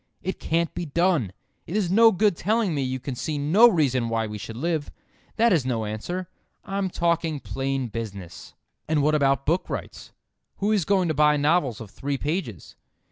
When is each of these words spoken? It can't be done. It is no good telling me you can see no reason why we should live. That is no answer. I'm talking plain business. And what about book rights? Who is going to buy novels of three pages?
It 0.23 0.39
can't 0.39 0.73
be 0.73 0.87
done. 0.87 1.31
It 1.67 1.75
is 1.77 1.91
no 1.91 2.11
good 2.11 2.35
telling 2.35 2.73
me 2.73 2.81
you 2.81 2.99
can 2.99 3.13
see 3.13 3.37
no 3.37 3.69
reason 3.69 4.09
why 4.09 4.25
we 4.25 4.39
should 4.39 4.57
live. 4.57 4.89
That 5.35 5.53
is 5.53 5.63
no 5.63 5.85
answer. 5.85 6.27
I'm 6.63 6.89
talking 6.89 7.39
plain 7.39 7.87
business. 7.87 8.55
And 8.87 9.03
what 9.03 9.13
about 9.13 9.45
book 9.45 9.69
rights? 9.69 10.11
Who 10.57 10.71
is 10.71 10.85
going 10.85 11.07
to 11.09 11.13
buy 11.13 11.37
novels 11.37 11.79
of 11.79 11.91
three 11.91 12.17
pages? 12.17 12.75